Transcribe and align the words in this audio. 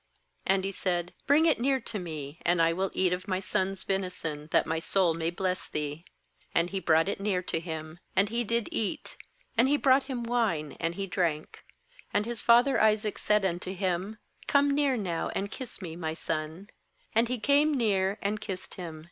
26And 0.47 0.63
he 0.63 0.71
said: 0.71 1.13
'Bring 1.27 1.45
it 1.45 1.59
near 1.59 1.79
to 1.79 1.99
me, 1.99 2.39
and 2.43 2.59
I 2.59 2.73
will 2.73 2.89
eat 2.95 3.13
of 3.13 3.27
my 3.27 3.39
son's 3.39 3.83
venison, 3.83 4.47
that 4.49 4.65
my 4.65 4.79
soul 4.79 5.11
f 5.13 5.17
may 5.19 5.29
bless 5.29 5.69
thee/ 5.69 6.05
And 6.55 6.71
he 6.71 6.79
brought 6.79 7.07
it 7.07 7.19
near 7.19 7.43
to 7.43 7.59
him, 7.59 7.99
and 8.15 8.29
he 8.29 8.43
did 8.43 8.67
eat; 8.71 9.15
and 9.55 9.69
he 9.69 9.77
brought 9.77 10.05
him 10.05 10.23
wine, 10.23 10.71
and 10.79 10.95
he 10.95 11.05
drank. 11.05 11.63
MAnd 12.15 12.25
his 12.25 12.41
father 12.41 12.81
Isaac 12.81 13.19
said 13.19 13.45
unto 13.45 13.75
him: 13.75 14.17
'Come 14.47 14.71
near 14.71 14.97
now, 14.97 15.29
and 15.35 15.51
kiss 15.51 15.83
me, 15.83 15.95
my 15.95 16.15
son.' 16.15 16.69
27And 17.15 17.27
he 17.27 17.37
came 17.39 17.71
near, 17.77 18.17
and 18.23 18.41
kissed 18.41 18.73
him. 18.73 18.99